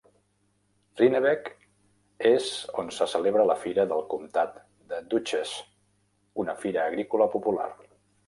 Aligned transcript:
Rhinebeck 0.99 1.49
és 2.29 2.47
on 2.83 2.87
se 2.95 3.07
celebra 3.11 3.45
la 3.49 3.57
fira 3.65 3.85
del 3.91 4.01
comtat 4.13 4.57
de 4.93 5.01
Dutchess, 5.13 5.51
una 6.45 6.59
fira 6.65 6.87
agrícola 6.93 7.29
popular. 7.37 7.69